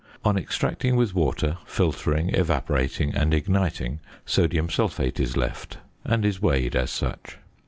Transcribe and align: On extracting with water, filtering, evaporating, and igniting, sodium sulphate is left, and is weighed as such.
On 0.25 0.35
extracting 0.35 0.95
with 0.95 1.13
water, 1.13 1.59
filtering, 1.63 2.29
evaporating, 2.29 3.13
and 3.13 3.35
igniting, 3.35 3.99
sodium 4.25 4.67
sulphate 4.67 5.19
is 5.19 5.37
left, 5.37 5.77
and 6.03 6.25
is 6.25 6.41
weighed 6.41 6.75
as 6.75 6.89
such. 6.89 7.37